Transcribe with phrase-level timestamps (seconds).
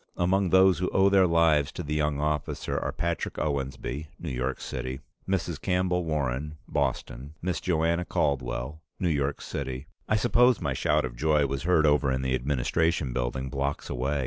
[0.17, 4.59] Among those who owe their lives to the young officer are: Patrick Owensby, New York
[4.59, 5.61] City; Mrs.
[5.61, 11.45] Campbell Warren, Boston; Miss Joanna Caldwell, New York City" I suppose my shout of joy
[11.45, 14.19] was heard over in the Administration Building, blocks away.